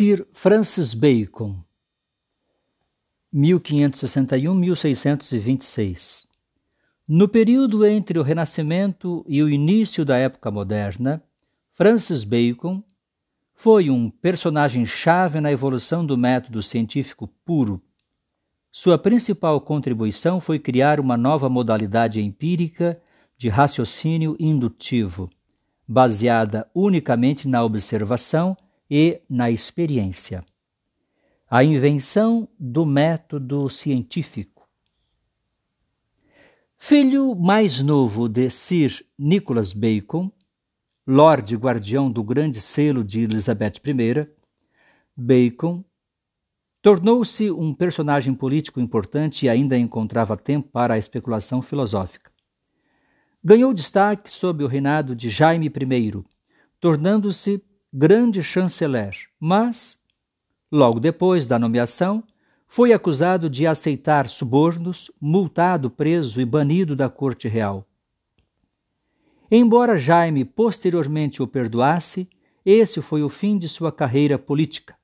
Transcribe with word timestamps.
Sir 0.00 0.24
Francis 0.32 0.94
Bacon, 0.94 1.56
1561-1626. 3.34 6.24
No 7.06 7.28
período 7.28 7.84
entre 7.84 8.18
o 8.18 8.22
Renascimento 8.22 9.22
e 9.28 9.42
o 9.42 9.50
início 9.50 10.02
da 10.02 10.16
época 10.16 10.50
moderna, 10.50 11.22
Francis 11.74 12.24
Bacon 12.24 12.82
foi 13.52 13.90
um 13.90 14.08
personagem-chave 14.08 15.38
na 15.38 15.52
evolução 15.52 16.06
do 16.06 16.16
método 16.16 16.62
científico 16.62 17.28
puro. 17.44 17.82
Sua 18.72 18.96
principal 18.96 19.60
contribuição 19.60 20.40
foi 20.40 20.58
criar 20.58 20.98
uma 20.98 21.18
nova 21.18 21.50
modalidade 21.50 22.22
empírica 22.22 22.98
de 23.36 23.50
raciocínio 23.50 24.34
indutivo, 24.40 25.28
baseada 25.86 26.66
unicamente 26.74 27.46
na 27.46 27.62
observação 27.62 28.56
e 28.90 29.22
na 29.28 29.50
experiência. 29.50 30.44
A 31.48 31.62
invenção 31.62 32.48
do 32.58 32.84
método 32.84 33.70
científico. 33.70 34.68
Filho 36.76 37.34
mais 37.34 37.80
novo 37.80 38.28
de 38.28 38.50
Sir 38.50 39.04
Nicholas 39.18 39.72
Bacon, 39.72 40.32
Lorde 41.06 41.54
Guardião 41.56 42.10
do 42.10 42.24
Grande 42.24 42.60
Selo 42.60 43.04
de 43.04 43.20
Elizabeth 43.20 43.74
I, 43.84 44.28
Bacon 45.16 45.84
tornou-se 46.82 47.50
um 47.50 47.74
personagem 47.74 48.34
político 48.34 48.80
importante 48.80 49.44
e 49.44 49.48
ainda 49.48 49.76
encontrava 49.76 50.36
tempo 50.36 50.68
para 50.68 50.94
a 50.94 50.98
especulação 50.98 51.60
filosófica. 51.60 52.30
Ganhou 53.42 53.74
destaque 53.74 54.30
sob 54.30 54.64
o 54.64 54.66
reinado 54.66 55.14
de 55.14 55.28
Jaime 55.28 55.66
I, 55.66 56.24
tornando-se 56.78 57.62
grande 57.92 58.42
chanceler, 58.42 59.16
mas, 59.38 60.00
logo 60.70 61.00
depois 61.00 61.46
da 61.46 61.58
nomeação, 61.58 62.22
foi 62.66 62.92
acusado 62.92 63.50
de 63.50 63.66
aceitar 63.66 64.28
subornos, 64.28 65.10
multado, 65.20 65.90
preso 65.90 66.40
e 66.40 66.44
banido 66.44 66.94
da 66.94 67.08
corte 67.08 67.48
real. 67.48 67.84
Embora 69.50 69.98
Jaime 69.98 70.44
posteriormente 70.44 71.42
o 71.42 71.48
perdoasse, 71.48 72.28
esse 72.64 73.02
foi 73.02 73.24
o 73.24 73.28
fim 73.28 73.58
de 73.58 73.68
sua 73.68 73.90
carreira 73.90 74.38
política. 74.38 74.96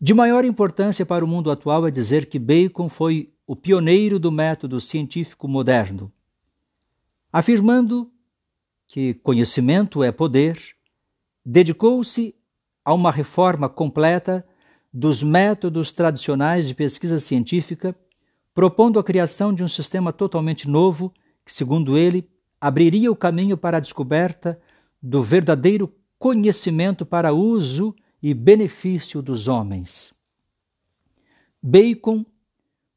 De 0.00 0.12
maior 0.12 0.44
importância 0.44 1.06
para 1.06 1.24
o 1.24 1.28
mundo 1.28 1.50
atual 1.50 1.86
é 1.86 1.90
dizer 1.90 2.26
que 2.26 2.38
Bacon 2.38 2.88
foi 2.88 3.32
o 3.46 3.54
pioneiro 3.54 4.18
do 4.18 4.32
método 4.32 4.80
científico 4.80 5.46
moderno. 5.46 6.12
Afirmando 7.32 8.10
que 8.88 9.14
conhecimento 9.14 10.02
é 10.02 10.10
poder, 10.10 10.60
dedicou-se 11.50 12.34
a 12.84 12.92
uma 12.92 13.10
reforma 13.10 13.70
completa 13.70 14.46
dos 14.92 15.22
métodos 15.22 15.90
tradicionais 15.90 16.68
de 16.68 16.74
pesquisa 16.74 17.18
científica, 17.18 17.96
propondo 18.52 18.98
a 18.98 19.04
criação 19.04 19.54
de 19.54 19.64
um 19.64 19.68
sistema 19.68 20.12
totalmente 20.12 20.68
novo 20.68 21.10
que, 21.46 21.52
segundo 21.52 21.96
ele, 21.96 22.28
abriria 22.60 23.10
o 23.10 23.16
caminho 23.16 23.56
para 23.56 23.78
a 23.78 23.80
descoberta 23.80 24.60
do 25.00 25.22
verdadeiro 25.22 25.90
conhecimento 26.18 27.06
para 27.06 27.32
uso 27.32 27.96
e 28.22 28.34
benefício 28.34 29.22
dos 29.22 29.48
homens. 29.48 30.12
Bacon 31.62 32.26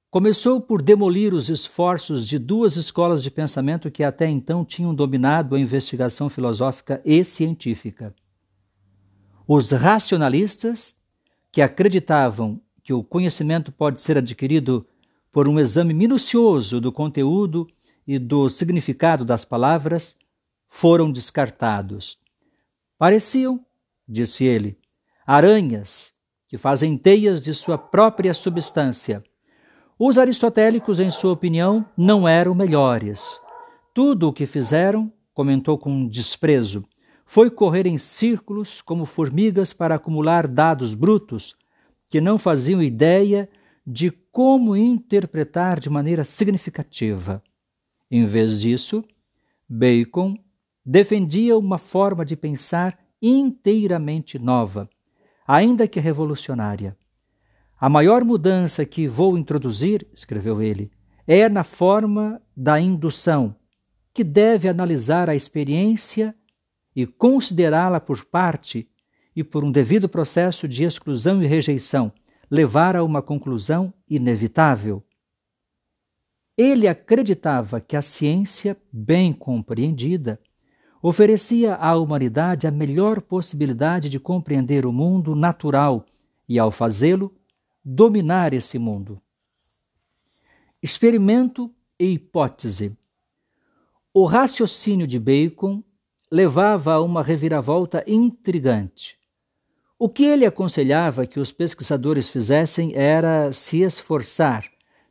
começou 0.09 0.59
por 0.59 0.81
demolir 0.81 1.33
os 1.33 1.47
esforços 1.47 2.27
de 2.27 2.37
duas 2.37 2.75
escolas 2.75 3.23
de 3.23 3.31
pensamento 3.31 3.89
que 3.89 4.03
até 4.03 4.27
então 4.27 4.65
tinham 4.65 4.93
dominado 4.93 5.55
a 5.55 5.59
investigação 5.59 6.27
filosófica 6.27 7.01
e 7.05 7.23
científica. 7.23 8.13
Os 9.47 9.71
racionalistas, 9.71 10.95
que 11.51 11.61
acreditavam 11.61 12.61
que 12.83 12.93
o 12.93 13.03
conhecimento 13.03 13.71
pode 13.71 14.01
ser 14.01 14.17
adquirido 14.17 14.87
por 15.31 15.47
um 15.47 15.59
exame 15.59 15.93
minucioso 15.93 16.81
do 16.81 16.91
conteúdo 16.91 17.67
e 18.05 18.17
do 18.19 18.49
significado 18.49 19.23
das 19.23 19.45
palavras, 19.45 20.15
foram 20.67 21.11
descartados. 21.11 22.17
Pareciam, 22.97 23.65
disse 24.07 24.45
ele, 24.45 24.77
aranhas 25.25 26.13
que 26.47 26.57
fazem 26.57 26.97
teias 26.97 27.41
de 27.41 27.53
sua 27.53 27.77
própria 27.77 28.33
substância. 28.33 29.23
Os 29.97 30.17
aristotélicos, 30.17 30.99
em 30.99 31.11
sua 31.11 31.31
opinião, 31.31 31.85
não 31.95 32.27
eram 32.27 32.53
melhores. 32.53 33.21
Tudo 33.93 34.27
o 34.27 34.33
que 34.33 34.45
fizeram, 34.45 35.11
comentou 35.33 35.77
com 35.77 36.07
desprezo, 36.07 36.83
foi 37.31 37.49
correr 37.49 37.87
em 37.87 37.97
círculos 37.97 38.81
como 38.81 39.05
formigas 39.05 39.71
para 39.71 39.95
acumular 39.95 40.49
dados 40.49 40.93
brutos 40.93 41.55
que 42.09 42.19
não 42.19 42.37
faziam 42.37 42.83
ideia 42.83 43.47
de 43.87 44.11
como 44.33 44.75
interpretar 44.75 45.79
de 45.79 45.89
maneira 45.89 46.25
significativa. 46.25 47.41
Em 48.11 48.25
vez 48.25 48.59
disso, 48.59 49.01
Bacon 49.65 50.35
defendia 50.85 51.57
uma 51.57 51.77
forma 51.77 52.25
de 52.25 52.35
pensar 52.35 52.99
inteiramente 53.21 54.37
nova, 54.37 54.89
ainda 55.47 55.87
que 55.87 56.01
revolucionária. 56.01 56.97
A 57.79 57.87
maior 57.87 58.25
mudança 58.25 58.85
que 58.85 59.07
vou 59.07 59.37
introduzir, 59.37 60.05
escreveu 60.13 60.61
ele, 60.61 60.91
é 61.25 61.47
na 61.47 61.63
forma 61.63 62.41
da 62.53 62.77
indução, 62.77 63.55
que 64.13 64.21
deve 64.21 64.67
analisar 64.67 65.29
a 65.29 65.33
experiência 65.33 66.35
e 66.95 67.05
considerá-la 67.05 67.99
por 67.99 68.25
parte 68.25 68.89
e 69.35 69.43
por 69.43 69.63
um 69.63 69.71
devido 69.71 70.09
processo 70.09 70.67
de 70.67 70.83
exclusão 70.83 71.41
e 71.41 71.47
rejeição, 71.47 72.11
levar 72.49 72.95
a 72.95 73.03
uma 73.03 73.21
conclusão 73.21 73.93
inevitável. 74.09 75.03
Ele 76.57 76.87
acreditava 76.87 77.79
que 77.79 77.95
a 77.95 78.01
ciência, 78.01 78.77
bem 78.91 79.31
compreendida, 79.31 80.39
oferecia 81.01 81.75
à 81.75 81.95
humanidade 81.95 82.67
a 82.67 82.71
melhor 82.71 83.21
possibilidade 83.21 84.09
de 84.09 84.19
compreender 84.19 84.85
o 84.85 84.91
mundo 84.91 85.33
natural 85.33 86.05
e, 86.47 86.59
ao 86.59 86.69
fazê-lo, 86.69 87.33
dominar 87.83 88.53
esse 88.53 88.77
mundo. 88.77 89.19
Experimento 90.83 91.73
e 91.97 92.13
hipótese. 92.13 92.95
O 94.13 94.25
raciocínio 94.25 95.07
de 95.07 95.17
Bacon 95.17 95.81
levava 96.31 96.93
a 96.93 97.01
uma 97.01 97.21
reviravolta 97.21 98.03
intrigante. 98.07 99.19
O 99.99 100.07
que 100.07 100.23
ele 100.23 100.45
aconselhava 100.45 101.27
que 101.27 101.39
os 101.39 101.51
pesquisadores 101.51 102.29
fizessem 102.29 102.93
era 102.95 103.51
se 103.51 103.81
esforçar, 103.81 104.65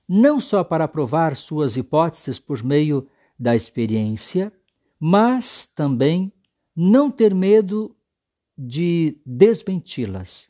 não 0.09 0.41
só 0.41 0.65
para 0.65 0.89
provar 0.89 1.37
suas 1.37 1.77
hipóteses 1.77 2.39
por 2.39 2.65
meio 2.65 3.07
da 3.39 3.55
experiência, 3.55 4.53
mas 4.99 5.67
também 5.67 6.33
não 6.75 7.11
ter 7.11 7.35
medo 7.35 7.95
de 8.57 9.21
desmenti-las. 9.25 10.49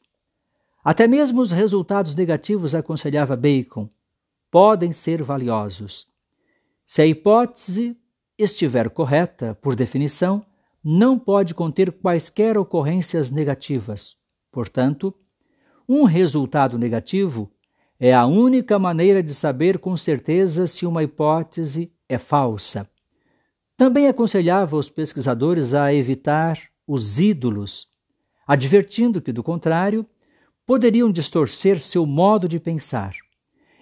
Até 0.82 1.06
mesmo 1.06 1.42
os 1.42 1.50
resultados 1.50 2.14
negativos, 2.14 2.74
aconselhava 2.74 3.36
Bacon, 3.36 3.90
podem 4.50 4.92
ser 4.92 5.22
valiosos. 5.22 6.06
Se 6.86 7.02
a 7.02 7.06
hipótese 7.06 7.96
estiver 8.38 8.88
correta, 8.88 9.54
por 9.60 9.76
definição, 9.76 10.44
não 10.82 11.18
pode 11.18 11.54
conter 11.54 11.92
quaisquer 11.92 12.56
ocorrências 12.56 13.30
negativas. 13.30 14.16
Portanto, 14.50 15.14
um 15.88 16.04
resultado 16.04 16.78
negativo 16.78 17.52
é 17.98 18.14
a 18.14 18.24
única 18.24 18.78
maneira 18.78 19.22
de 19.22 19.34
saber 19.34 19.78
com 19.78 19.96
certeza 19.96 20.66
se 20.66 20.86
uma 20.86 21.02
hipótese 21.02 21.92
é 22.08 22.16
falsa. 22.16 22.88
Também 23.76 24.08
aconselhava 24.08 24.76
os 24.76 24.88
pesquisadores 24.88 25.74
a 25.74 25.92
evitar 25.92 26.58
os 26.86 27.20
ídolos, 27.20 27.86
advertindo 28.46 29.20
que, 29.20 29.32
do 29.32 29.42
contrário, 29.42 30.06
poderiam 30.66 31.12
distorcer 31.12 31.78
seu 31.80 32.06
modo 32.06 32.48
de 32.48 32.58
pensar. 32.58 33.14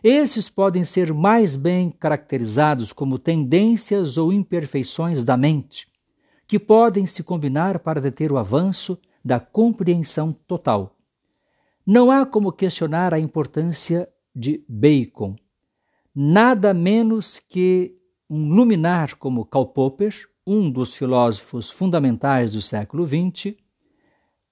Esses 0.03 0.49
podem 0.49 0.85
ser 0.85 1.13
mais 1.13 1.57
bem 1.57 1.91
caracterizados 1.91 2.93
como 2.93 3.19
tendências 3.19 4.17
ou 4.17 4.33
imperfeições 4.33 5.25
da 5.25 5.37
mente 5.37 5.87
que 6.49 6.59
podem 6.59 7.05
se 7.05 7.23
combinar 7.23 7.79
para 7.79 8.01
deter 8.01 8.33
o 8.33 8.39
avanço 8.39 8.99
da 9.23 9.39
compreensão 9.39 10.33
total. 10.33 10.97
Não 11.87 12.11
há 12.11 12.25
como 12.25 12.51
questionar 12.51 13.13
a 13.13 13.21
importância 13.21 14.09
de 14.35 14.65
Bacon. 14.67 15.37
Nada 16.15 16.73
menos 16.73 17.39
que 17.39 17.95
um 18.31 18.49
luminar 18.49 19.17
como 19.17 19.45
Karl 19.45 19.67
Popper, 19.67 20.15
um 20.47 20.71
dos 20.71 20.95
filósofos 20.95 21.71
fundamentais 21.71 22.53
do 22.53 22.63
século 22.63 23.07
XX, 23.07 23.55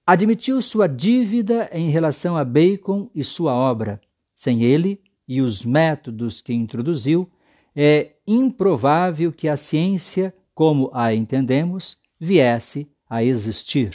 admitiu 0.05 0.61
sua 0.61 0.87
dívida 0.87 1.67
em 1.73 1.89
relação 1.89 2.37
a 2.37 2.45
Bacon 2.45 3.09
e 3.13 3.23
sua 3.23 3.53
obra. 3.53 3.99
Sem 4.33 4.61
ele 4.61 5.01
e 5.27 5.41
os 5.41 5.65
métodos 5.65 6.41
que 6.41 6.53
introduziu, 6.53 7.29
é 7.75 8.13
improvável 8.25 9.31
que 9.31 9.49
a 9.49 9.57
ciência 9.57 10.33
como 10.57 10.89
a 10.91 11.13
entendemos, 11.13 11.99
viesse 12.19 12.91
a 13.07 13.23
existir. 13.23 13.91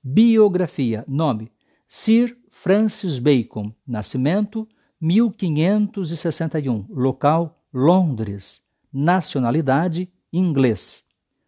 Biografia, 0.00 1.04
nome: 1.08 1.50
Sir 1.88 2.38
Francis 2.48 3.18
Bacon, 3.18 3.74
nascimento 3.84 4.68
1561, 5.00 6.86
local 6.88 7.60
Londres, 7.74 8.62
nacionalidade 8.92 10.08
inglês. 10.32 11.02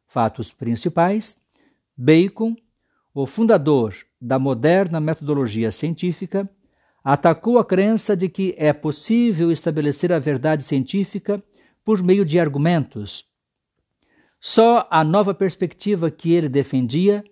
Fatos 0.08 0.52
principais: 0.52 1.40
Bacon, 1.96 2.56
o 3.14 3.26
fundador 3.26 3.94
da 4.20 4.40
moderna 4.40 4.98
metodologia 4.98 5.70
científica, 5.70 6.50
atacou 7.04 7.60
a 7.60 7.64
crença 7.64 8.16
de 8.16 8.28
que 8.28 8.56
é 8.58 8.72
possível 8.72 9.52
estabelecer 9.52 10.12
a 10.12 10.18
verdade 10.18 10.64
científica 10.64 11.40
por 11.84 12.02
meio 12.02 12.24
de 12.24 12.40
argumentos. 12.40 13.28
Só 14.40 14.86
a 14.90 15.02
nova 15.02 15.34
perspectiva 15.34 16.10
que 16.10 16.32
ele 16.32 16.48
defendia 16.48 17.24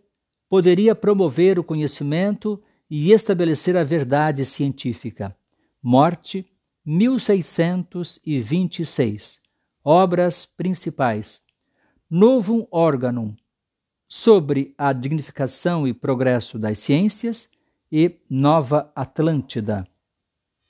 poderia 0.48 0.94
promover 0.94 1.58
o 1.58 1.64
conhecimento 1.64 2.62
e 2.90 3.12
estabelecer 3.12 3.76
a 3.76 3.84
verdade 3.84 4.42
científica. 4.44 5.36
Morte, 5.82 6.46
1626. 6.84 9.38
Obras 9.84 10.46
principais: 10.46 11.42
Novum 12.10 12.66
Organum, 12.70 13.34
sobre 14.08 14.74
a 14.78 14.92
dignificação 14.92 15.86
e 15.86 15.94
progresso 15.94 16.58
das 16.58 16.80
ciências, 16.80 17.48
e 17.90 18.18
Nova 18.28 18.90
Atlântida. 18.96 19.86